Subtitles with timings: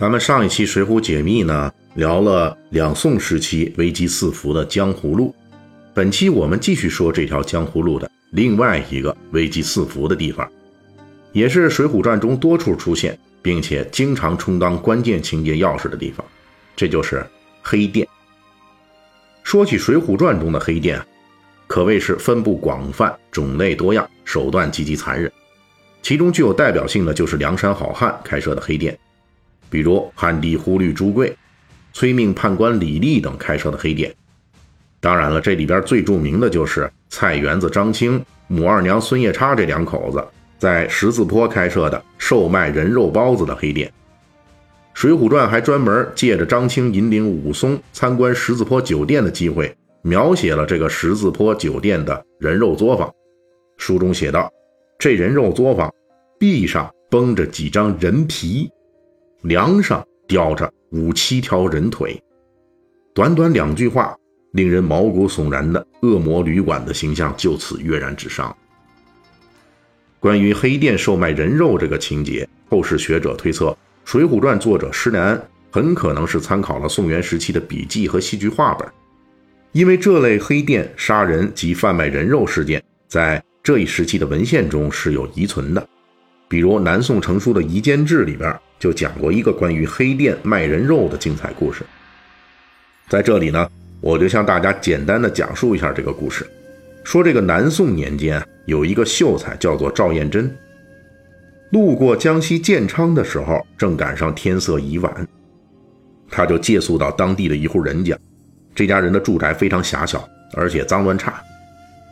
[0.00, 5.34] 咱们上一期《水浒解密》呢，聊了两宋时期危机四伏的江湖路。
[5.92, 10.50] 本期我们继续说这条江湖路的另外一个危机四伏的地方，
[11.32, 16.24] 也是《水浒传》中多处出现，并且经常充当关键情节钥匙的地方，
[16.74, 17.22] 这就是
[17.62, 18.08] 黑店。
[19.42, 20.98] 说起《水浒传》中的黑店，
[21.66, 25.30] 可谓是分布广泛、种类多样、手段极其残忍。
[26.00, 28.98] 其中具有代表性的就是梁山好汉开设的黑店。
[29.70, 31.34] 比如汉帝忽律朱贵、
[31.92, 34.12] 催命判官李立等开设的黑店。
[35.00, 40.22] 当然了，这里边最著名的就是菜园子张青、母二娘孙夜叉这两口子
[40.58, 43.88] 在十字坡开设的售卖人肉包子的黑店。
[44.92, 53.10] 《水浒传》还专门借着张青引领武松参观十字坡酒店的机会，描写了这个十字坡酒店的人肉作坊。
[53.78, 54.52] 书中写道
[54.98, 55.90] ：“这人肉作坊，
[56.38, 58.68] 壁上绷着几张人皮。”
[59.42, 62.22] 梁上吊着五七条人腿，
[63.14, 64.14] 短短两句话，
[64.52, 68.54] 令人毛骨悚然的恶魔旅馆的形象就此跃然纸上。
[70.18, 73.68] 关于黑店售卖人肉这个情节，后世学者推测，
[74.04, 78.86] 《水浒传》作者施耐庵很可能是参考了宋元时期的笔记和戏剧画本，
[79.72, 85.88] 因为这类黑店杀人及贩卖人肉事件，在这一时期的文献中是有遗存的，
[86.46, 88.54] 比如南宋成书的《夷坚志》里边。
[88.80, 91.84] 就讲过一个关于黑店卖人肉的精彩故事，
[93.08, 93.68] 在这里呢，
[94.00, 96.48] 我就向大家简单的讲述一下这个故事。
[97.04, 100.50] 说这个南宋年间有一个秀才叫做赵彦珍，
[101.72, 105.28] 路过江西建昌的时候，正赶上天色已晚，
[106.30, 108.18] 他就借宿到当地的一户人家。
[108.74, 111.42] 这家人的住宅非常狭小，而且脏乱差。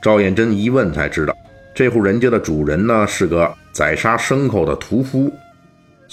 [0.00, 1.36] 赵彦珍一问才知道，
[1.74, 5.30] 这户人家的主人呢是个宰杀牲口的屠夫。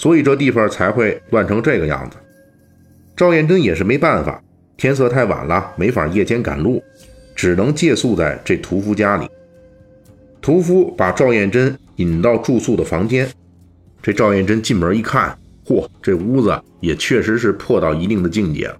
[0.02, 2.16] 所以这地方才会乱成这个样子。
[3.14, 4.42] 赵彦珍也是没办法，
[4.76, 6.82] 天色太晚了，没法夜间赶路，
[7.36, 9.28] 只能借宿在这屠夫家里。
[10.40, 13.30] 屠夫把赵彦珍引到住宿的房间，
[14.02, 18.76] 这赵彦珍进门一看，嚯，这屋子也确实是破到一定的境界了，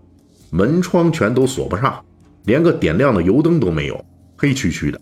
[0.51, 2.05] 门窗全都锁不上，
[2.47, 4.05] 连个点亮的油灯都没有，
[4.37, 5.01] 黑黢黢的。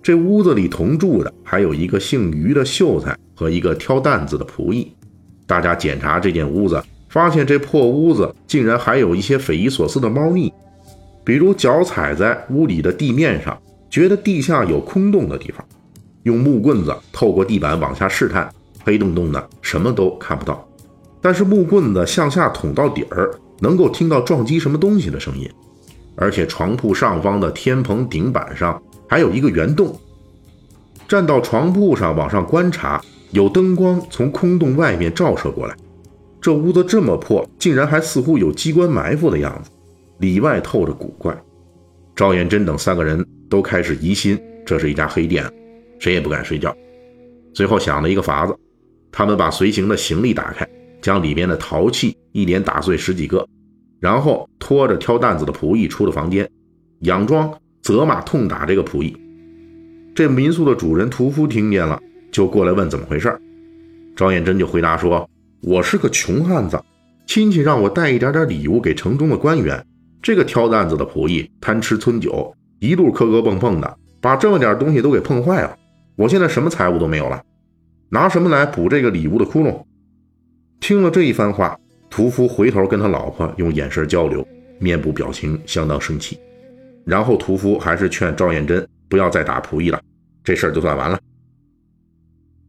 [0.00, 4.94] 这屋子里同住的还有一个姓于的秀才和一个挑担子的仆役。
[5.52, 10.50] 大家检查这间屋子，发现这破屋子竟然还有一些匪夷所思的猫腻，
[11.22, 13.60] 比如脚踩在屋里的地面上，
[13.90, 15.62] 觉得地下有空洞的地方，
[16.22, 18.50] 用木棍子透过地板往下试探，
[18.82, 20.66] 黑洞洞的，什么都看不到。
[21.20, 23.30] 但是木棍子向下捅到底儿，
[23.60, 25.46] 能够听到撞击什么东西的声音。
[26.16, 29.94] 而且床铺上方的天棚顶板上还有一个圆洞，
[31.06, 33.02] 站到床铺上往上观察。
[33.32, 35.74] 有灯光从空洞外面照射过来，
[36.38, 39.70] 这屋子这么破，竟然还似乎有机关埋伏的样子，
[40.18, 41.34] 里外透着古怪。
[42.14, 45.50] 赵彦珍等三个人都开始疑心，这是一家黑店，
[45.98, 46.76] 谁也不敢睡觉。
[47.54, 48.54] 最后想了一个法子，
[49.10, 50.68] 他们把随行的行李打开，
[51.00, 53.48] 将里面的陶器一连打碎十几个，
[53.98, 56.46] 然后拖着挑担子的仆役出了房间，
[57.00, 57.50] 佯装
[57.80, 59.16] 责骂痛打这个仆役。
[60.14, 61.98] 这民宿的主人屠夫听见了。
[62.32, 63.38] 就过来问怎么回事
[64.16, 65.28] 赵彦珍就回答说
[65.62, 66.82] ：“我是个穷汉子，
[67.26, 69.84] 亲戚让我带一点点礼物给城中的官员。
[70.22, 75.76] 这个挑担子的仆役贪吃村酒，一路磕磕碰碰的，把这么点东西都给碰坏了。
[76.16, 77.42] 我现在什么财物都没有了，
[78.08, 79.84] 拿什么来补这个礼物的窟窿？”
[80.80, 81.78] 听了这一番话，
[82.08, 84.46] 屠夫回头跟他老婆用眼神交流，
[84.78, 86.38] 面部表情相当生气。
[87.04, 90.00] 然后屠夫还是劝赵彦珍不要再打仆役了，
[90.42, 91.18] 这事儿就算完了。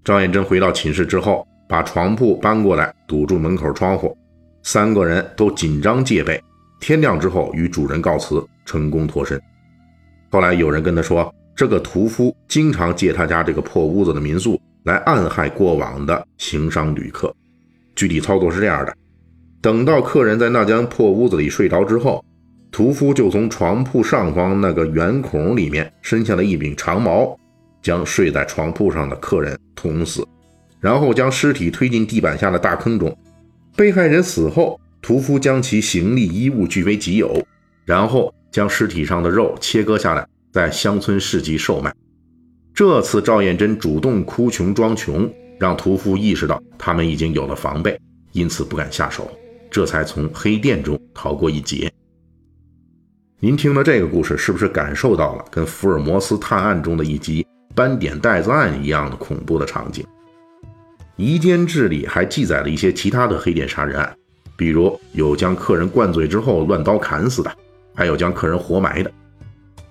[0.03, 4.17] 赵彦珍回到寝室之后，把床铺搬过来，堵住门口窗户，
[4.61, 6.41] 三个人都紧张戒备。
[6.81, 9.41] 天亮之后，与主人告辞，成功脱身。
[10.29, 17.33] 后来有人跟他说，这个屠夫经常借他家这个破屋子的民宿来暗害过往的行商旅客。
[17.95, 18.93] 具体操作是这样的：
[19.61, 22.21] 等到客人在那间破屋子里睡着之后，
[22.71, 27.39] 屠夫就从床铺上方那个圆孔里面伸下了一柄长矛。
[27.83, 30.25] 将睡在床铺上的客人捅死，
[30.79, 33.15] 然后将尸体推进地板下的大坑中。
[33.75, 37.45] 被害人死后，屠夫将其行李衣物据为己有，
[37.85, 41.93] 然后将尸体上的肉切割下来，在乡村市集售卖。
[42.73, 47.99] 这次赵彦珍主动哭穷装穷，让屠夫意识到他们已经有了防备，
[48.31, 49.29] 因此不敢下手，
[49.69, 51.91] 这才从黑店中逃过一劫。
[53.39, 57.45] 您听了这个故事，是不是感受到了跟福尔摩斯探案中的一集
[57.75, 60.03] 斑点袋子案一样的恐怖的场景？
[61.15, 64.15] 《夷坚志》里还记载了一些其他的黑店杀人案，
[64.55, 67.51] 比如有将客人灌醉之后乱刀砍死的，
[67.95, 69.11] 还有将客人活埋的。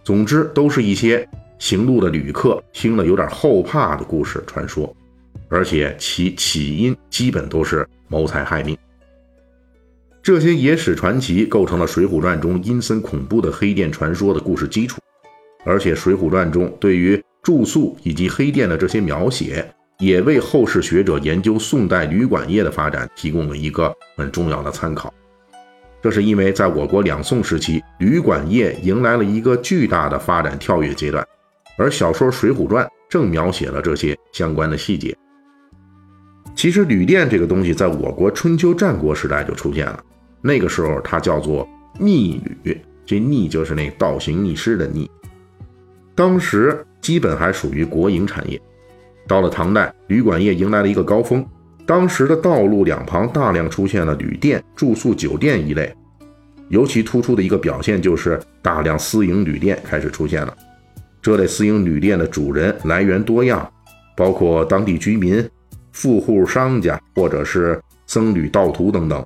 [0.05, 4.95] 总之，都是一些行路的旅客听了有点后怕的故事传说，
[5.49, 8.77] 而且其起因基本都是谋财害命。
[10.23, 15.01] 这些野史传奇构成了《水浒传》中阴森恐怖的黑店传说的故事基础，
[15.65, 19.69] 而且《水浒传》中对于住宿以及黑店的这些描写，
[19.99, 25.13] 也为后世学者研究宋代旅馆业的发展提供了一个很重要的参考。
[26.01, 31.27] 这是因为在我国两宋时期，旅馆业迎来了一个巨大的发展跳跃阶段，
[31.77, 35.17] 而小说《水浒传》正描写了这些相关的细节。
[36.55, 40.01] 其实，旅店这个东西在我国春秋战国时代就出现了。
[40.41, 41.69] 那个时候，它叫做
[41.99, 45.11] 逆旅，这逆就是那倒行逆施的逆。
[46.15, 48.59] 当时基本还属于国营产业。
[49.29, 51.47] 到了唐代，旅馆业迎来了一个高峰。
[51.85, 55.95] 当时的道路两旁大量出现了旅店、住宿酒店一类。
[56.69, 60.57] 尤其突出的一个表现就是大量私营旅店开始出现了。
[61.21, 63.71] 这类私营旅店的主人来源多样，
[64.17, 65.47] 包括当地居民、
[65.93, 69.25] 富户商家，或者是僧侣道徒等等。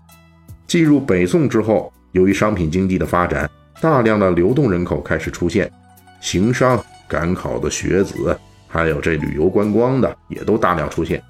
[0.67, 3.49] 进入北宋之后，由于商品经济的发展，
[3.81, 5.71] 大量的流动人口开始出现，
[6.21, 8.37] 行商、赶考的学子，
[8.67, 11.23] 还有这旅游观光的，也都大量出现。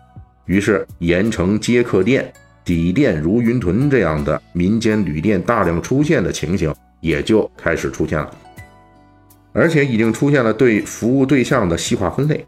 [0.47, 2.33] 于是，盐城接客店、
[2.65, 8.31] 底店如云屯这样的民间旅店大量出现的情形也就开始出现了，
[9.53, 12.47] 而且已经出现了对服务对象的细化分类，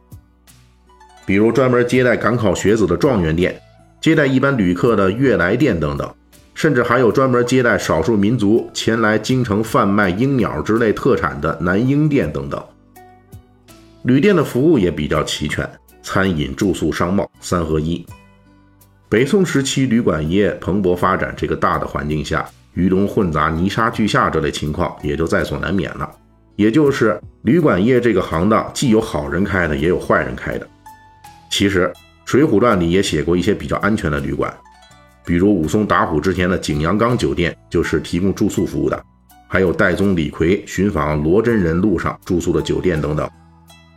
[1.27, 3.61] 比如专门接待赶考学子的状元店，
[4.01, 6.09] 接待一般旅客的悦来店等等。
[6.55, 12.61] 甚至还有专门接待少数民族前来京城贩卖鹰鸟之类特产的南鹰店等等。
[14.09, 15.71] 旅店的服务也比较齐全，
[16.03, 18.07] 餐饮、住宿、商贸三合一。
[19.07, 26.11] 北宋时期旅馆业蓬勃发展，这个大的环境下，鱼龙混杂、泥沙俱下这类情况也就在所难免了。
[26.57, 30.67] 也就是旅馆业这个行当，既有好人开的，也有坏人开的。
[31.51, 31.87] 其实
[32.25, 34.51] 《水浒传》里也写过一些比较安全的旅馆。
[35.23, 39.05] 比如武松打虎之前的景阳冈酒店就是提供住宿服务的，
[39.47, 43.29] 还有戴宗李逵寻访罗真人路上住宿的酒店等等。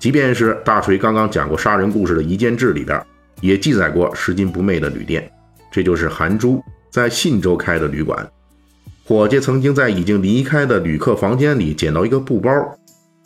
[0.01, 2.99] 即便是大锤刚刚讲过杀人故事的《夷坚志》里边，
[3.39, 5.31] 也记载过拾金不昧的旅店，
[5.71, 6.59] 这就是韩珠
[6.89, 8.27] 在信州开的旅馆。
[9.05, 12.51] 伙计曾经在已经离开的旅客房间里捡到一个布包，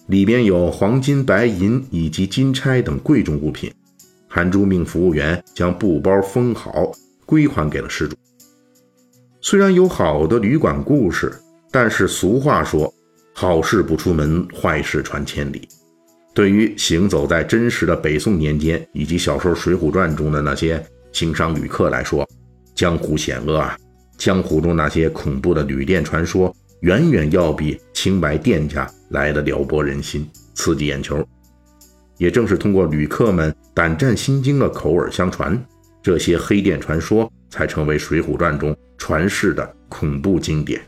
[0.07, 3.73] 里边有黄金、白银以及金钗等贵重物品。
[4.27, 6.91] 韩珠命服务员将布包封好。
[7.25, 8.15] 归还给了失主。
[9.41, 11.33] 虽然有好的旅馆故事，
[11.71, 12.93] 但是俗话说
[13.33, 15.67] “好事不出门，坏事传千里”。
[16.35, 22.27] 对于行走在真实的北宋年间，以及小说《水浒传》中的那些经商旅客来说，
[22.75, 23.77] 江湖险恶啊！
[24.17, 31.25] 江湖中那些恐怖的旅店传说，远远要比清白店家来的撩拨人心、刺激眼球。
[32.17, 35.57] 也正是通过旅客们胆战心惊的口耳相传。
[36.03, 40.81] 这些黑店传说才成为《水浒传》中传世的恐怖经典。